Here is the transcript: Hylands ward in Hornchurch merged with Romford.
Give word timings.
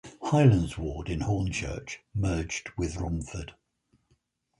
Hylands 0.23 0.79
ward 0.79 1.11
in 1.11 1.19
Hornchurch 1.19 1.99
merged 2.15 2.71
with 2.75 2.97
Romford. 2.97 3.53